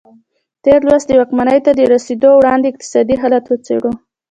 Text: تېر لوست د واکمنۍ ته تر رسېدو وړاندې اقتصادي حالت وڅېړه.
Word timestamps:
تېر 0.63 0.79
لوست 0.87 1.05
د 1.07 1.11
واکمنۍ 1.19 1.59
ته 1.65 1.71
تر 1.77 1.87
رسېدو 1.93 2.29
وړاندې 2.35 2.67
اقتصادي 2.69 3.15
حالت 3.21 3.45
وڅېړه. 3.47 3.91